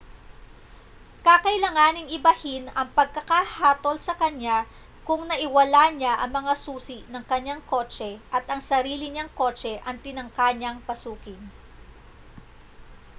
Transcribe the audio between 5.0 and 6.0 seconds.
kung naiwala